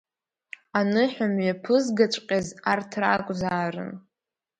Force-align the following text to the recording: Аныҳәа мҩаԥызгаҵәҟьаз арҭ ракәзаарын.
Аныҳәа 0.79 1.25
мҩаԥызгаҵәҟьаз 1.33 2.47
арҭ 2.71 2.91
ракәзаарын. 3.01 3.91